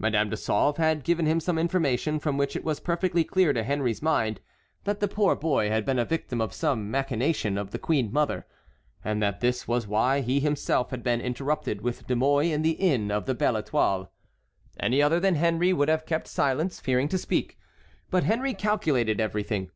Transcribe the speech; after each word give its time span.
Madame 0.00 0.28
de 0.28 0.36
Sauve 0.36 0.78
had 0.78 1.04
given 1.04 1.26
him 1.26 1.38
some 1.38 1.56
information 1.56 2.18
from 2.18 2.36
which 2.36 2.56
it 2.56 2.64
was 2.64 2.80
perfectly 2.80 3.22
clear 3.22 3.52
to 3.52 3.62
Henry's 3.62 4.02
mind 4.02 4.40
that 4.82 4.98
the 4.98 5.06
poor 5.06 5.36
boy 5.36 5.68
had 5.68 5.84
been 5.84 5.96
a 5.96 6.04
victim 6.04 6.40
of 6.40 6.52
some 6.52 6.90
machination 6.90 7.56
of 7.56 7.70
the 7.70 7.78
queen 7.78 8.12
mother, 8.12 8.44
and 9.04 9.22
that 9.22 9.38
this 9.38 9.68
was 9.68 9.86
why 9.86 10.22
he 10.22 10.40
himself 10.40 10.90
had 10.90 11.04
been 11.04 11.20
interrupted 11.20 11.82
with 11.82 12.04
De 12.08 12.16
Mouy 12.16 12.50
in 12.50 12.62
the 12.62 12.72
inn 12.72 13.12
of 13.12 13.26
the 13.26 13.34
Belle 13.36 13.62
Étoile. 13.62 14.08
Any 14.80 15.00
other 15.00 15.20
than 15.20 15.36
Henry 15.36 15.72
would 15.72 15.88
have 15.88 16.04
kept 16.04 16.26
silence, 16.26 16.80
fearing 16.80 17.06
to 17.06 17.16
speak, 17.16 17.56
but 18.10 18.24
Henry 18.24 18.54
calculated 18.54 19.20
everything. 19.20 19.70